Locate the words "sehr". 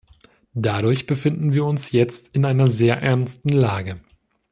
2.67-3.03